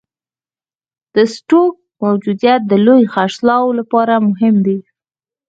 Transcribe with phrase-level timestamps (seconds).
[1.15, 4.77] د سټوک موجودیت د لوی خرڅلاو لپاره مهم دی.